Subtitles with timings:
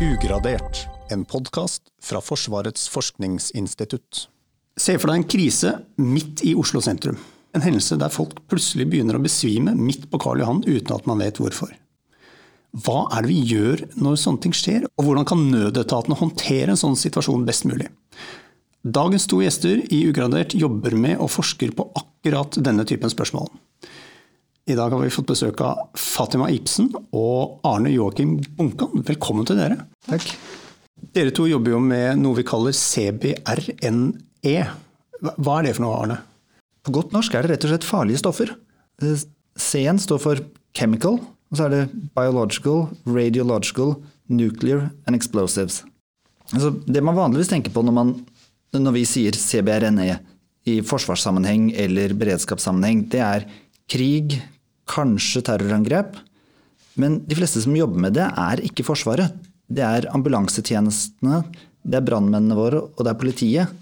[0.00, 4.22] Ugradert, en podkast fra Forsvarets forskningsinstitutt.
[4.80, 7.18] Se for deg en krise midt i Oslo sentrum.
[7.52, 11.20] En hendelse der folk plutselig begynner å besvime midt på Karl Johan uten at man
[11.20, 11.74] vet hvorfor.
[12.80, 16.80] Hva er det vi gjør når sånne ting skjer, og hvordan kan nødetatene håndtere en
[16.80, 17.90] sånn situasjon best mulig?
[18.80, 23.52] Dagens to gjester i Ugradert jobber med og forsker på akkurat denne typen spørsmål.
[24.70, 29.00] I dag har vi fått besøk av Fatima Ibsen og Arne Joakim Bunkan.
[29.02, 29.80] Velkommen til dere.
[30.06, 30.28] Takk.
[31.16, 34.52] Dere to jobber jo med noe vi kaller CBRNE.
[35.26, 36.18] Hva er det for noe, Arne?
[36.86, 38.52] På godt norsk er det rett og slett farlige stoffer.
[39.58, 40.44] C-en står for
[40.76, 41.82] chemical, og så er det
[42.14, 43.96] biological, radiological,
[44.30, 45.80] nuclear and explosives.
[46.52, 48.14] Altså, det man vanligvis tenker på når, man,
[48.78, 50.12] når vi sier CBRNE
[50.70, 53.50] i forsvarssammenheng eller beredskapssammenheng, det er
[53.90, 54.38] krig,
[54.90, 56.18] kanskje terrorangrep.
[57.00, 59.36] Men de fleste som jobber med det, er ikke Forsvaret.
[59.70, 61.44] Det er ambulansetjenestene,
[61.86, 63.80] det er brannmennene våre, og det er politiet.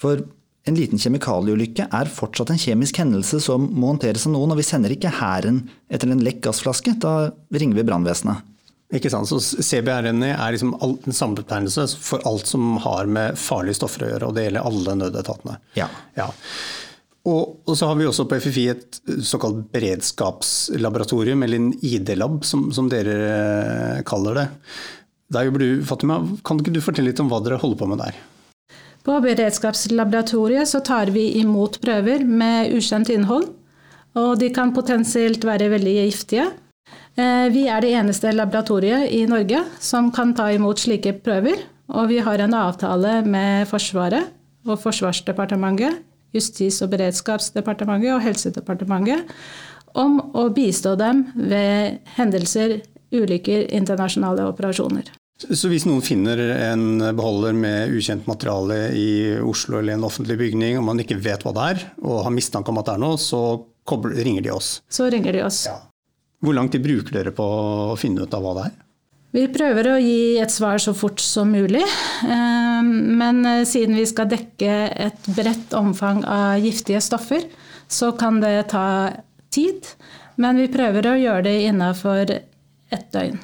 [0.00, 0.22] For
[0.64, 4.66] en liten kjemikalieulykke er fortsatt en kjemisk hendelse som må håndteres av noen, og vi
[4.66, 6.94] sender ikke hæren etter en lekk gassflaske.
[7.02, 8.50] Da ringer vi brannvesenet.
[8.94, 14.06] Ikke sant, så CBRNI er liksom en samlebetegnelse for alt som har med farlige stoffer
[14.06, 15.56] å gjøre, og det gjelder alle nødetatene.
[15.78, 15.88] Ja.
[16.14, 16.28] ja.
[17.24, 22.66] Og, og, så har vi også på FFI et såkalt beredskapslaboratorium, eller en ID-lab, som,
[22.76, 24.46] som, dere eh, kaller det.
[25.32, 26.20] Der jobber du, Fatima.
[26.44, 28.20] Kan ikke du fortelle litt om hva dere holder på med der?
[29.04, 33.50] På beredskapslaboratoriet så tar vi imot prøver med ukjent innhold.
[34.20, 36.50] Og de kan potensielt være veldig giftige.
[37.16, 41.64] Eh, vi er det eneste laboratoriet i Norge som kan ta imot slike prøver.
[41.88, 44.28] Og vi har en avtale med Forsvaret
[44.64, 49.30] og Forsvarsdepartementet Justis- og beredskapsdepartementet og Helsedepartementet
[49.94, 52.80] om å bistå dem ved hendelser,
[53.14, 55.12] ulykker, internasjonale operasjoner.
[55.44, 56.38] Så hvis noen finner
[56.70, 59.08] en beholder med ukjent materiale i
[59.42, 62.70] Oslo eller en offentlig bygning, og man ikke vet hva det er, og har mistanke
[62.70, 63.42] om at det er noe, så
[63.90, 64.78] ringer de oss?
[64.88, 65.64] Så ringer de oss.
[65.68, 65.80] Ja.
[66.44, 68.80] Hvor lang tid bruker dere på å finne ut av hva det er?
[69.34, 71.82] Vi prøver å gi et svar så fort som mulig.
[72.22, 74.74] Ehm, men eh, siden vi skal dekke
[75.08, 77.42] et bredt omfang av giftige stoffer,
[77.90, 79.10] så kan det ta
[79.54, 79.82] tid.
[80.38, 83.38] Men vi prøver å gjøre det innafor ett døgn.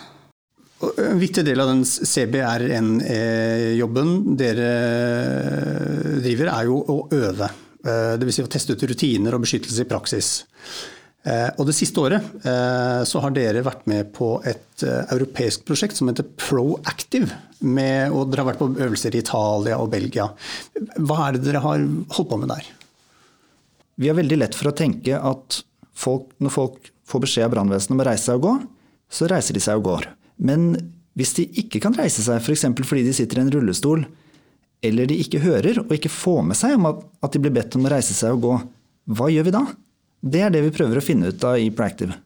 [0.80, 2.78] En viktig del av den CBRN-jobben
[4.38, 4.70] dere
[6.22, 7.50] driver, er jo å øve.
[7.82, 8.34] Eh, Dvs.
[8.38, 10.28] Si å teste ut rutiner og beskyttelse i praksis.
[11.20, 15.66] Eh, og Det siste året eh, så har dere vært med på et eh, europeisk
[15.68, 17.36] prosjekt som heter Proactive.
[17.60, 20.30] Med, og dere har vært på øvelser i Italia og Belgia.
[20.96, 21.82] Hva er det dere har
[22.16, 22.70] holdt på med der?
[24.00, 25.60] Vi har veldig lett for å tenke at
[25.92, 28.54] folk, når folk får beskjed av brannvesenet om å reise seg og gå,
[29.12, 30.08] så reiser de seg og går.
[30.40, 30.72] Men
[31.18, 32.64] hvis de ikke kan reise seg, f.eks.
[32.78, 34.06] For fordi de sitter i en rullestol,
[34.80, 37.92] eller de ikke hører og ikke får med seg at de blir bedt om å
[37.92, 38.54] reise seg og gå,
[39.18, 39.66] hva gjør vi da?
[40.20, 42.16] Det er det vi prøver å finne ut av i Proactive.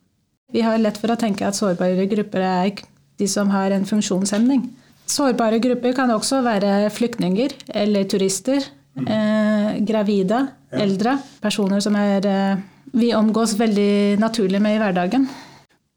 [0.55, 2.82] Vi har lett for å tenke at sårbare grupper er
[3.19, 4.66] de som har en funksjonshemning.
[5.10, 8.66] Sårbare grupper kan også være flyktninger eller turister.
[8.94, 10.41] Eh, gravide,
[10.71, 11.16] eldre.
[11.43, 12.56] Personer som er, eh,
[12.93, 15.28] vi omgås veldig naturlig med i hverdagen.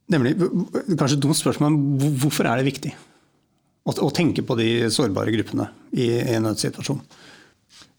[0.10, 0.38] Nemlig,
[0.98, 2.94] kanskje et dumt spørsmål, men hvorfor er det viktig
[3.86, 7.02] å, å tenke på de sårbare gruppene i en nødsituasjon?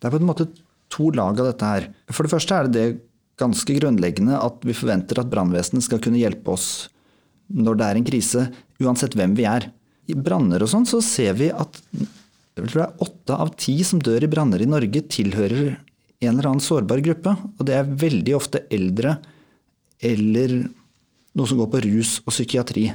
[0.00, 0.48] Det er på en måte
[0.88, 1.88] to lag av dette her.
[2.10, 3.07] For det første er det det
[3.38, 6.88] ganske grunnleggende at vi forventer at brannvesenet skal kunne hjelpe oss
[7.48, 8.46] når det er en krise,
[8.82, 9.70] uansett hvem vi er.
[10.08, 11.78] I branner og sånn så ser vi at
[12.58, 15.78] åtte av ti som dør i branner i Norge, tilhører
[16.18, 17.34] en eller annen sårbar gruppe.
[17.56, 19.16] Og det er veldig ofte eldre
[20.04, 20.60] eller
[21.38, 22.88] noe som går på rus og psykiatri.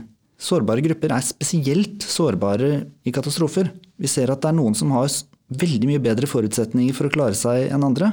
[0.44, 3.70] Sårbare grupper er spesielt sårbare i katastrofer.
[3.98, 5.08] Vi ser at det er noen som har
[5.54, 8.12] veldig mye bedre forutsetninger for å klare seg enn andre.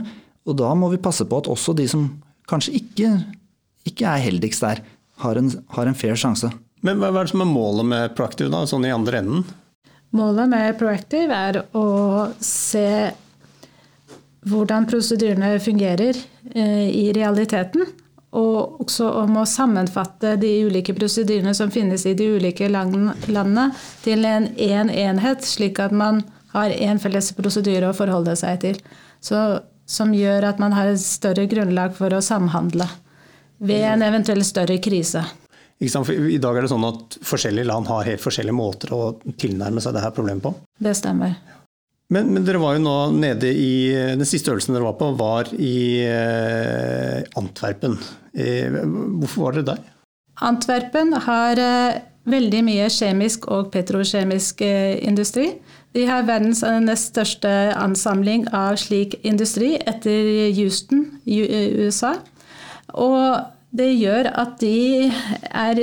[0.48, 2.06] Og da må vi passe på at også de som
[2.50, 3.12] kanskje ikke,
[3.86, 4.82] ikke er heldigst der,
[5.20, 6.48] har en, har en, fair sjanse.
[6.80, 9.42] Men hva er det som er målet med Proactive, da, sånn i andre enden?
[10.16, 11.86] Målet med Proactive er å
[12.42, 13.12] se
[14.48, 16.16] hvordan prosedyrene fungerer
[16.54, 17.84] eh, i realiteten.
[18.30, 23.66] Og også om å sammenfatte de ulike prosedyrene som finnes i de ulike landene
[24.04, 26.22] til en én en enhet, slik at man
[26.54, 28.78] har én felles prosedyre å forholde seg til.
[29.20, 29.36] Så
[29.90, 32.86] som gjør at man har et større grunnlag for å samhandle
[33.60, 35.24] ved en eventuell større krise.
[35.80, 39.96] I dag er det sånn at forskjellige land har helt forskjellige måter å tilnærme seg
[39.96, 40.52] dette problemet på.
[40.76, 41.38] Det stemmer.
[42.10, 45.50] Men, men, dere var jo nå nede i Den siste øvelsen dere var på, var
[45.54, 47.94] i eh, Antwerpen.
[48.34, 49.84] Eh, hvorfor var dere der?
[50.50, 52.00] Antwerpen har eh,
[52.30, 55.52] veldig mye kjemisk og petrokjemisk industri.
[55.94, 61.40] De har verdens nest største ansamling av slik industri etter Houston i
[61.82, 62.14] USA.
[62.94, 63.40] Og
[63.74, 65.10] det gjør at de
[65.50, 65.82] er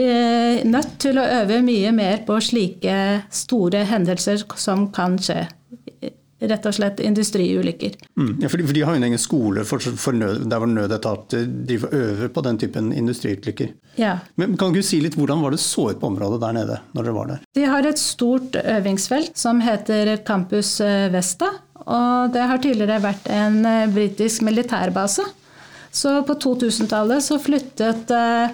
[0.68, 2.98] nødt til å øve mye mer på slike
[3.32, 5.46] store hendelser som kan skje
[6.40, 7.96] rett og slett industriulykker.
[8.18, 10.62] Mm, ja, for, de, for, de, har jo en egen skole for, for nød, der
[10.62, 13.72] hvor nødetater driver øver på den typen industriulykker.
[13.98, 14.18] Ja.
[14.38, 16.80] Men kan du si litt, Hvordan var det så ut på området der nede?
[16.94, 17.46] når dere var der?
[17.58, 21.50] De har et stort øvingsfelt som heter Campus eh, Vesta.
[21.88, 25.26] og Det har tidligere vært en eh, britisk militærbase.
[25.90, 28.52] Så på 2000-tallet så flyttet eh,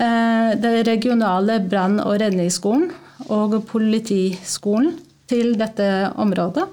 [0.00, 2.90] eh den regionale brann- og redningsskolen
[3.30, 4.96] og politiskolen
[5.30, 6.66] til dette området.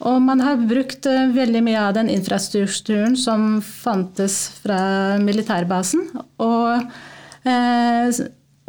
[0.00, 6.06] Og man har brukt eh, veldig mye av den infrastrukturen som fantes fra militærbasen.
[6.40, 6.86] Og,
[7.44, 8.20] eh,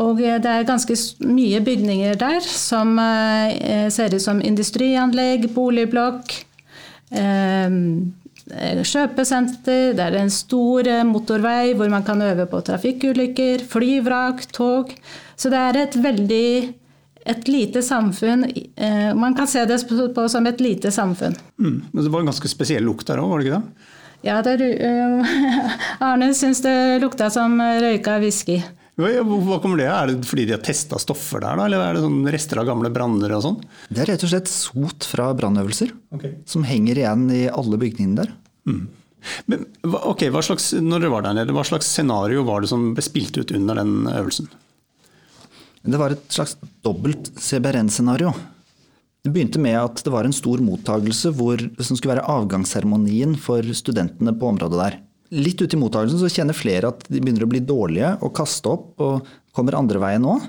[0.01, 6.35] og det er ganske mye bygninger der som eh, ser ut som industrianlegg, boligblokk,
[8.91, 9.91] kjøpesenter.
[9.95, 14.93] Det er en stor motorvei hvor man kan øve på trafikkulykker, flyvrak, tog.
[15.35, 16.80] Så det er et veldig
[17.25, 19.77] et lite samfunn eh, Man kan se det
[20.15, 21.35] på som et lite samfunn.
[21.59, 23.89] Mm, men det var en ganske spesiell lukt der òg, var det ikke det?
[24.21, 25.33] Ja, det, uh,
[26.11, 28.59] Arne syns det lukta som røyka whisky.
[29.01, 30.03] Hva kommer det av?
[30.03, 31.65] Er det fordi de har testa stoffer der, da?
[31.65, 33.59] Eller er det sånn rester av gamle branner og sånn?
[33.89, 36.35] Det er rett og slett sot fra brannøvelser okay.
[36.49, 38.33] som henger igjen i alle bygningene der.
[38.69, 38.83] Mm.
[39.49, 42.91] Men, ok, hva slags, når dere var der nede, hva slags scenario var det som
[42.97, 44.51] ble spilt ut under den øvelsen?
[45.81, 48.33] Det var et slags dobbelt CBRN-scenario.
[49.21, 53.65] Det begynte med at det var en stor mottagelse hvor, som skulle være avgangsseremonien for
[53.77, 54.97] studentene på området der.
[55.31, 58.73] Litt ute i mottagelsen så kjenner flere at de begynner å bli dårlige og kaste
[58.73, 60.39] opp og kommer andre veien nå.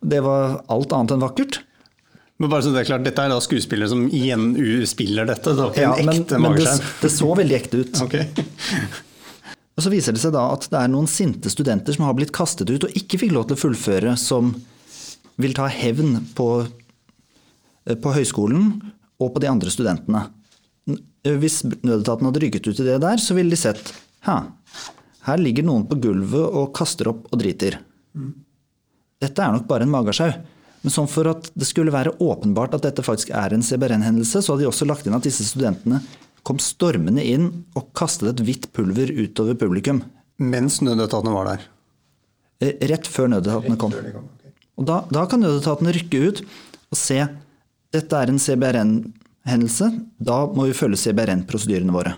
[0.00, 1.60] Det var alt annet enn vakkert.
[2.40, 4.54] Men bare så det er klart, Dette er da skuespillere som igjen
[4.88, 5.52] spiller dette?
[5.52, 8.00] Det var ikke ja, en ekte men, men det, det, så veldig ekte ut.
[8.06, 8.46] Okay.
[9.80, 12.34] Og Så viser det seg da at det er noen sinte studenter som har blitt
[12.36, 14.50] kastet ut og ikke fikk lov til å fullføre, som
[15.40, 16.48] vil ta hevn på,
[17.88, 18.74] eh, på høyskolen
[19.16, 20.26] og på de andre studentene.
[21.24, 23.80] Hvis nødetaten hadde rykket ut i det der, så ville de sett
[24.28, 24.52] Hæ,
[25.24, 27.78] her ligger noen på gulvet og kaster opp og driter.
[29.24, 30.28] Dette er nok bare en magesjau.
[30.82, 34.52] Men sånn for at det skulle være åpenbart at dette faktisk er en CBRN-hendelse, så
[34.52, 36.02] hadde de også lagt inn at disse studentene
[36.50, 40.02] kom stormende inn og kastet et hvitt pulver utover publikum.
[40.42, 41.68] Mens nødetatene var der?
[42.64, 43.94] Eh, rett før nødetatene kom.
[44.80, 47.20] Og da, da, kan nødetatene rykke ut og se
[47.94, 49.90] dette er en CBRN-hendelse.
[50.18, 52.16] Da må vi følge CBRN-prosedyrene våre.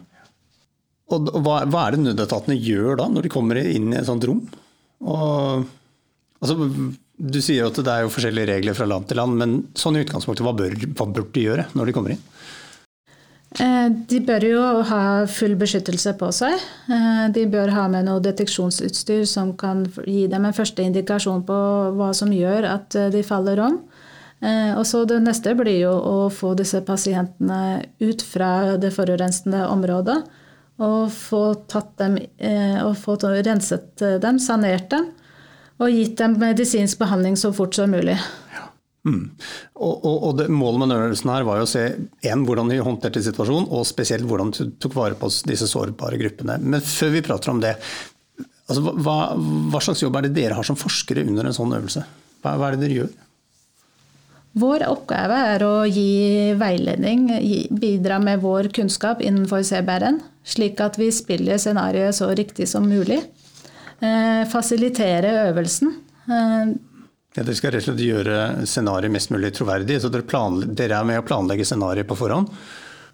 [1.12, 4.25] Og hva, hva, er det nødetatene gjør da, når de kommer inn i et sånt
[4.28, 4.40] rom?
[5.02, 5.67] Og,
[6.40, 6.69] altså,
[7.23, 9.99] du sier jo at det er jo forskjellige regler fra land til land, men sånn
[9.99, 12.23] i utgangspunktet, hva bør, hva bør de gjøre når de kommer inn?
[13.60, 16.54] Eh, de bør jo ha full beskyttelse på seg.
[16.88, 21.58] Eh, de bør ha med noe deteksjonsutstyr som kan gi dem en første indikasjon på
[21.99, 23.82] hva som gjør at eh, de faller om.
[24.43, 30.16] Og så Det neste blir jo å få disse pasientene ut fra det forurensende området.
[30.82, 31.43] Og få,
[32.00, 32.16] dem,
[32.82, 35.12] og få renset dem, sanert dem,
[35.78, 38.18] og gitt dem medisinsk behandling så fort som mulig.
[39.02, 39.32] Mm.
[39.82, 42.78] Og, og, og det, Målet med øvelsen her var jo å se en, hvordan de
[42.85, 46.61] håndterte situasjonen, og spesielt hvordan de tok vare på disse sårbare gruppene.
[46.62, 47.75] Men før vi prater om det,
[48.68, 52.04] altså, hva, hva, slags jobb er det dere har som forskere under en sånn øvelse?
[52.42, 53.12] Hva, hva er det dere gjør?
[54.62, 57.25] Vår oppgave er å gi veiledning,
[57.73, 63.23] bidra med vår kunnskap innenfor CBRN, slik at vi spiller scenarioet så riktig som mulig.
[64.02, 65.94] Eh, fasilitere øvelsen.
[66.28, 66.75] Eh,
[67.32, 70.00] ja, dere skal rett og slett gjøre scenarioet mest mulig troverdig.
[70.02, 72.52] Så dere, dere er med å planlegge scenarioet på forhånd?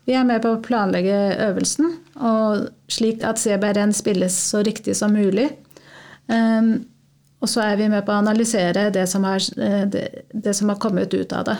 [0.08, 1.90] Vi er med på å planlegge øvelsen,
[2.24, 5.50] og slik at CBRN spilles så riktig som mulig.
[6.32, 6.78] Um,
[7.38, 10.72] og så er vi med på å analysere det som, har, eh, det, det som
[10.72, 11.56] har kommet ut av det.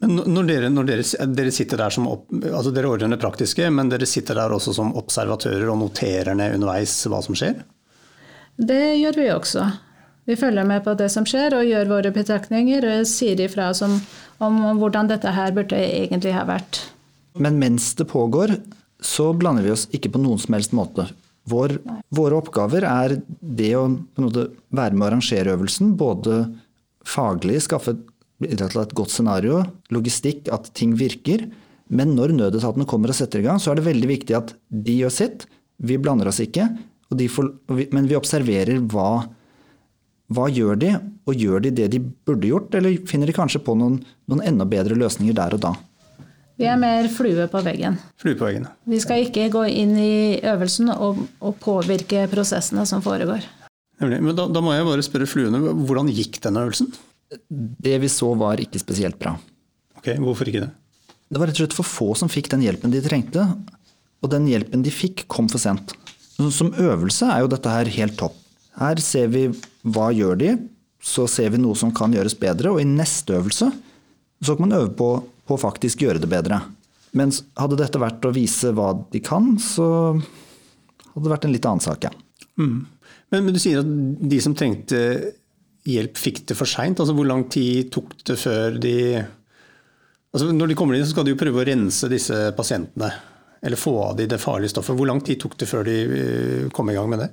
[0.00, 3.68] Men når dere, når dere, dere sitter der som opp, altså Dere ordner det praktiske,
[3.72, 7.62] men dere sitter der også som observatører og noterer ned underveis hva som skjer?
[8.56, 9.66] Det gjør vi også.
[10.26, 14.00] Vi følger med på det som skjer og gjør våre betraktninger og sier ifra om,
[14.42, 16.80] om hvordan dette her burde egentlig ha vært.
[17.38, 18.56] Men mens det pågår,
[18.98, 21.06] så blander vi oss ikke på noen som helst måte.
[21.46, 21.76] Vår,
[22.10, 23.86] våre oppgaver er det å
[24.18, 26.40] være med å arrangere øvelsen, både
[27.06, 27.94] faglig, skaffe
[28.42, 29.62] et godt scenario,
[29.94, 31.46] logistikk, at ting virker.
[31.86, 34.98] Men når nødetatene kommer og setter i gang, så er det veldig viktig at de
[35.04, 35.46] gjør sitt.
[35.78, 36.66] Vi blander oss ikke,
[37.30, 37.50] får,
[37.94, 39.28] men vi observerer hva
[40.32, 40.94] hva gjør de,
[41.26, 44.66] og gjør de det de burde gjort, eller finner de kanskje på noen, noen enda
[44.68, 45.74] bedre løsninger der og da?
[46.56, 47.98] Vi er mer flue på veggen.
[48.18, 48.64] Flue på veggen.
[48.88, 53.44] Vi skal ikke gå inn i øvelsen og, og påvirke prosessene som foregår.
[54.00, 54.22] Nemlig.
[54.24, 56.88] Men da, da, må jeg bare spørre fluene, hvordan gikk denne øvelsen?
[57.52, 59.34] Det vi så var ikke spesielt bra.
[60.00, 60.72] Ok, Hvorfor ikke det?
[61.26, 63.44] Det var rett og slett for få som fikk den hjelpen de trengte.
[64.24, 65.92] Og den hjelpen de fikk, kom for sent.
[66.36, 68.36] Som øvelse er jo dette her helt topp.
[68.76, 69.46] Her ser vi
[69.86, 70.54] hva gjør de,
[71.02, 73.70] så ser vi noe som kan gjøres bedre, og i neste øvelse
[74.44, 75.10] så kan man øve på,
[75.48, 76.60] på faktisk gjøre det bedre.
[77.16, 81.68] Men hadde dette vært å vise hva de kan, så hadde det vært en litt
[81.68, 82.12] annen sak, ja.
[82.60, 82.84] Mm.
[83.32, 83.88] Men, men, du sier at
[84.30, 85.00] de som trengte
[85.86, 87.00] hjelp, fikk det for seint.
[87.00, 91.26] Altså, hvor lang tid tok det før de altså, Når de kommer inn, så skal
[91.26, 93.10] de jo prøve å rense disse pasientene.
[93.66, 94.98] Eller få av de det farlige stoffet.
[94.98, 97.30] Hvor lang tid tok det før de eh, kom i gang med det?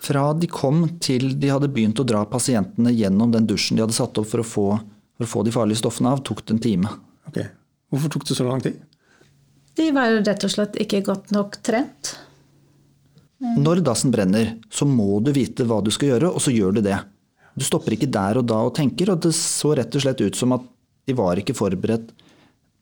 [0.00, 3.96] Fra de kom til de hadde begynt å dra pasientene gjennom den dusjen de hadde
[3.96, 4.66] satt opp for å få,
[5.18, 6.94] for å få de farlige stoffene av, tok det en time.
[7.28, 7.42] Ok.
[7.92, 8.80] Hvorfor tok det så lang tid?
[9.76, 12.14] De var rett og slett ikke godt nok trent.
[13.40, 16.82] Når dassen brenner, så må du vite hva du skal gjøre, og så gjør du
[16.84, 16.98] det.
[17.56, 20.36] Du stopper ikke der og da og tenker, og det så rett og slett ut
[20.36, 20.66] som at
[21.08, 22.12] de var ikke forberedt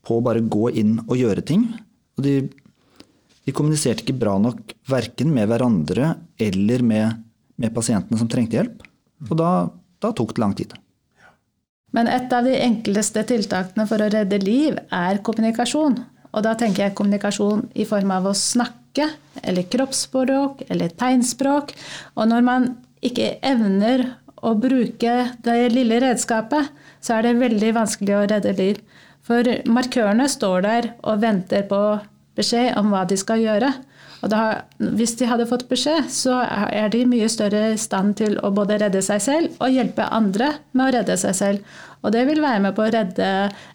[0.07, 1.69] på å bare gå inn og gjøre ting.
[2.19, 2.35] Og de
[3.49, 6.13] de kommuniserte ikke bra nok verken med hverandre
[6.45, 7.23] eller med,
[7.57, 8.83] med pasientene som trengte hjelp.
[9.31, 9.53] Og da,
[10.05, 10.75] da tok det lang tid.
[11.97, 15.97] Men et av de enkleste tiltakene for å redde liv er kommunikasjon.
[16.29, 19.09] Og da tenker jeg kommunikasjon i form av å snakke,
[19.41, 21.73] eller kroppsspråk, eller tegnspråk.
[22.21, 22.69] Og når man
[23.01, 24.05] ikke evner
[24.45, 25.15] å bruke
[25.47, 26.69] det lille redskapet,
[27.01, 28.85] så er det veldig vanskelig å redde liv.
[29.25, 31.81] For markørene står der og venter på
[32.39, 33.73] beskjed om hva de skal gjøre.
[34.19, 34.41] Og da,
[34.99, 38.81] hvis de hadde fått beskjed, så er de mye større i stand til å både
[38.83, 41.77] redde seg selv og hjelpe andre med å redde seg selv.
[42.03, 43.29] Og det vil være med på å redde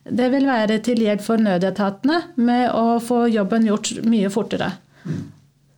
[0.08, 4.70] Det vil være til hjelp for nødetatene med å få jobben gjort mye fortere.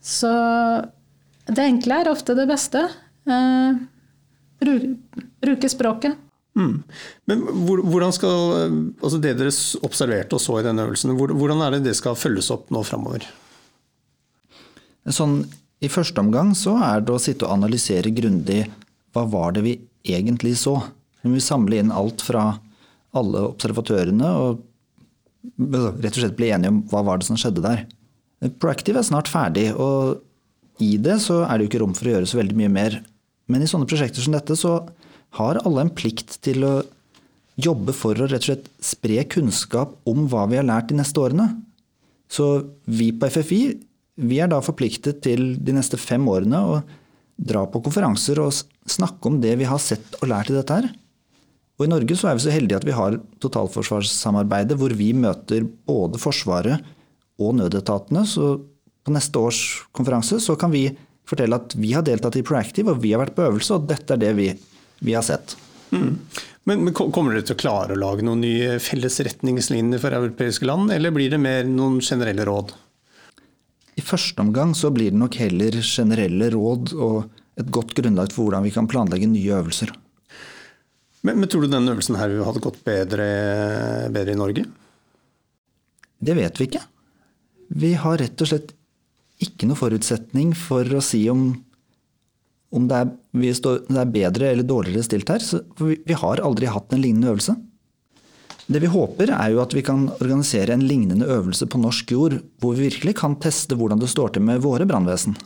[0.01, 0.33] Så
[1.45, 2.85] det enkle er ofte det beste.
[3.29, 3.81] Eh,
[5.45, 6.24] bruke språket.
[6.55, 6.75] Mm.
[7.27, 7.41] Men
[7.75, 8.35] hvordan skal
[9.03, 9.51] altså det dere
[9.83, 13.25] observerte og så i denne øvelsen, hvordan er det det skal følges opp nå framover?
[15.05, 15.43] Sånn,
[15.83, 18.63] I første omgang så er det å sitte og analysere grundig
[19.13, 19.75] hva var det vi
[20.07, 20.79] egentlig så.
[21.25, 22.53] Vi samle inn alt fra
[23.15, 24.63] alle observatørene og
[25.59, 27.85] rett og slett bli enige om hva var det som skjedde der.
[28.61, 30.21] Proactive er snart ferdig, og
[30.83, 32.97] i det så er det jo ikke rom for å gjøre så veldig mye mer.
[33.51, 34.79] Men i sånne prosjekter som dette så
[35.37, 36.75] har alle en plikt til å
[37.61, 41.21] jobbe for å rett og slett spre kunnskap om hva vi har lært de neste
[41.21, 41.49] årene.
[42.31, 43.61] Så vi på FFI
[44.15, 46.75] vi er da forpliktet til de neste fem årene å
[47.35, 48.53] dra på konferanser og
[48.87, 50.87] snakke om det vi har sett og lært i dette her.
[51.75, 55.65] Og I Norge så er vi så heldige at vi har totalforsvarssamarbeidet hvor vi møter
[55.87, 56.85] både Forsvaret
[57.43, 58.23] og nødetatene.
[58.23, 58.53] Så
[59.03, 59.59] på neste års
[59.95, 60.87] konferanse så kan vi
[61.27, 64.15] fortelle at vi har deltatt i Proactive og vi har vært på øvelse, og dette
[64.15, 64.47] er det vi
[64.99, 65.57] vi har sett.
[65.91, 66.17] Mm.
[66.65, 70.65] Men, men, Kommer dere til å klare å lage noen nye felles retningslinjer for europeiske
[70.65, 72.73] land, eller blir det mer noen generelle råd?
[73.95, 78.47] I første omgang så blir det nok heller generelle råd og et godt grunnlag for
[78.47, 79.93] hvordan vi kan planlegge nye øvelser.
[81.25, 83.27] Men, men tror du denne øvelsen her hadde gått bedre,
[84.13, 84.65] bedre i Norge?
[86.25, 86.81] Det vet vi ikke.
[87.75, 88.73] Vi har rett og slett
[89.41, 91.47] ikke noe forutsetning for å si om
[92.73, 95.43] om det er, står, det er, bedre eller dårligere stilt her.
[95.77, 97.55] for vi, vi har aldri hatt en lignende øvelse.
[98.65, 102.39] Det vi håper, er jo at vi kan organisere en lignende øvelse på norsk jord,
[102.59, 105.37] hvor vi virkelig kan teste hvordan det står til med våre brannvesen.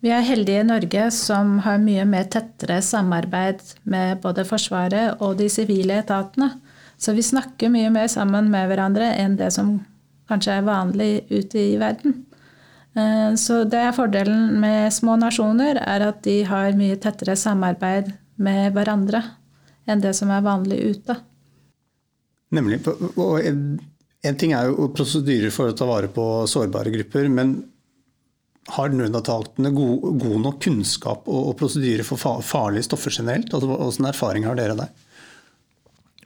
[0.00, 5.36] Vi er heldige i Norge som har mye mer tettere samarbeid med både Forsvaret og
[5.40, 6.54] de sivile etatene.
[7.00, 9.78] Så vi snakker mye mer sammen med hverandre enn det som
[10.28, 12.22] kanskje er vanlig ute i verden.
[12.98, 18.12] Eh, så det er fordelen med små nasjoner, er at de har mye tettere samarbeid
[18.40, 19.22] med hverandre
[19.90, 21.16] enn det som er vanlig ute.
[22.54, 22.80] Nemlig.
[23.14, 27.54] Og en ting er jo prosedyrer for å ta vare på sårbare grupper, men
[28.70, 33.54] har nødetatene god, god, nok kunnskap og, prosedyrer for farlige stoffer generelt?
[33.54, 34.92] Altså, Hvilken erfaring har dere der?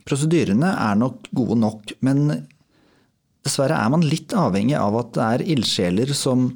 [0.04, 2.26] Prosedyrene er nok gode nok, men
[3.44, 6.46] Dessverre er man litt avhengig av at det er ildsjeler som,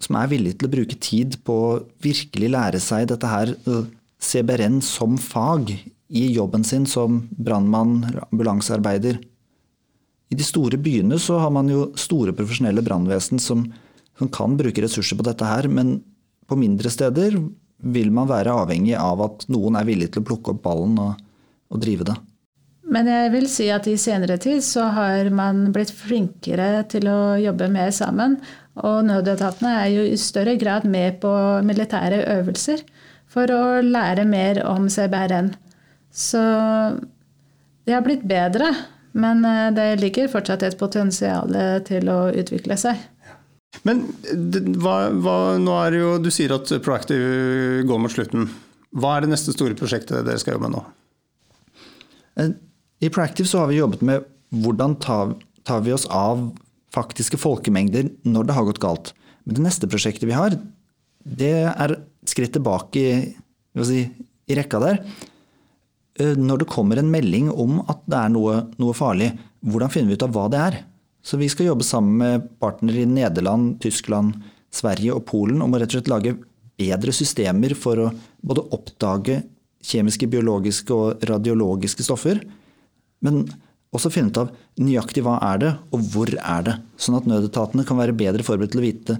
[0.00, 3.52] som, er villige til å bruke tid på å virkelig lære seg dette her,
[4.22, 5.74] CBRN som fag,
[6.06, 7.98] i jobben sin som brannmann,
[8.30, 9.18] ambulansearbeider.
[10.30, 13.66] I de store byene så har man jo store profesjonelle brannvesen som,
[14.18, 15.98] som, kan bruke ressurser på dette her, men
[16.46, 17.36] på mindre steder
[17.82, 21.18] vil man være avhengig av at noen er villig til å plukke opp ballen og,
[21.74, 22.16] og drive det.
[22.86, 27.34] Men jeg vil si at i senere tid så har man blitt flinkere til å
[27.42, 28.38] jobbe mer sammen.
[28.86, 31.32] Og nødetatene er jo i større grad med på
[31.66, 32.84] militære øvelser
[33.32, 35.50] for å lære mer om CBRN.
[36.14, 36.42] Så
[37.86, 38.70] det har blitt bedre,
[39.18, 41.52] men eh, det ligger fortsatt et potensial
[41.88, 43.02] til å utvikle seg.
[43.84, 44.04] Men
[44.80, 48.46] hva, hva, nå er det jo, du sier at Proactive går mot slutten.
[48.96, 50.86] Hva er det neste store prosjektet dere skal jobbe med nå?
[53.00, 54.24] I Proactive så har vi jobbet med
[54.56, 55.34] hvordan tar,
[55.66, 56.48] tar vi oss av
[56.94, 59.12] faktiske folkemengder når det har gått galt.
[59.44, 60.56] Men det neste prosjektet vi har,
[61.26, 63.16] det er et skritt tilbake i,
[63.84, 64.04] si,
[64.48, 65.00] i rekka der.
[66.18, 69.32] Eh, når det kommer en melding om at det er noe, noe farlig,
[69.66, 70.78] hvordan finner vi ut av hva det er?
[71.26, 74.38] Så vi skal jobbe sammen med partnere i Nederland, Tyskland,
[74.72, 76.36] Sverige og Polen om å rett og slett lage
[76.76, 78.12] bedre systemer for å
[78.46, 79.40] både oppdage
[79.86, 82.40] kjemiske, biologiske og radiologiske stoffer,
[83.24, 83.44] men
[83.96, 86.76] også finne ut av nøyaktig hva er det, og hvor er det.
[87.00, 89.18] Sånn at nødetatene kan være bedre forberedt til å vite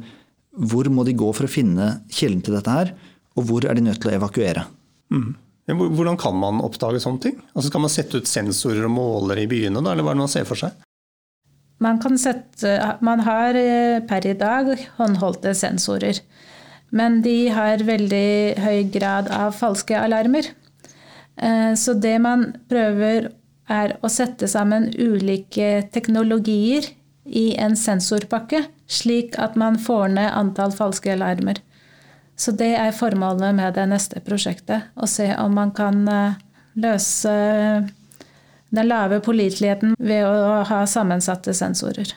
[0.56, 2.94] hvor må de gå for å finne kilden til dette her,
[3.36, 4.64] og hvor er de nødt til å evakuere.
[5.12, 5.34] Mm.
[5.66, 7.38] Hvordan kan man oppdage sånne ting?
[7.52, 10.24] Altså Skal man sette ut sensorer og målere i byene, da, eller hva er det
[10.24, 10.76] man ser for seg?
[11.82, 12.70] Man, sette,
[13.04, 16.22] man har eh, per i dag håndholdte sensorer.
[16.96, 20.48] Men de har veldig høy grad av falske alarmer.
[21.36, 23.28] Eh, så det man prøver,
[23.72, 26.86] er å sette sammen ulike teknologier
[27.26, 31.58] i en sensorpakke, slik at man får ned antall falske alarmer.
[32.36, 34.92] Så det er formålet med det neste prosjektet.
[34.94, 36.36] Å se om man kan eh,
[36.76, 37.32] løse
[38.76, 42.12] den lave påliteligheten ved å ha sammensatte sensorer.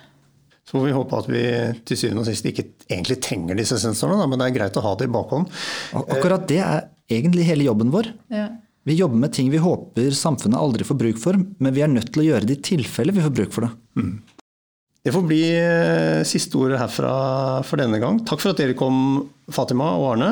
[0.68, 1.44] Så får vi håpe at vi
[1.88, 4.92] til syvende og sist ikke egentlig trenger disse sensorene, men det er greit å ha
[5.00, 5.50] det i bakhånd.
[5.98, 8.12] Akkurat det er egentlig hele jobben vår.
[8.30, 8.50] Ja.
[8.90, 12.10] Vi jobber med ting vi håper samfunnet aldri får bruk for, men vi er nødt
[12.10, 13.70] til å gjøre det i tilfelle vi får bruk for det.
[14.02, 14.16] Mm.
[15.06, 17.12] Det får bli eh, siste ordet herfra
[17.70, 18.18] for denne gang.
[18.26, 18.98] Takk for at dere kom,
[19.54, 20.32] Fatima og Arne.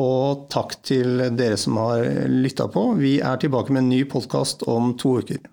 [0.00, 2.86] Og takk til dere som har lytta på.
[2.96, 5.44] Vi er tilbake med en ny podkast om to uker.